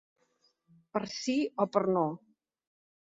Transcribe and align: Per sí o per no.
Per 0.95 1.03
sí 1.17 1.35
o 1.67 1.71
per 1.77 1.85
no. 1.93 2.07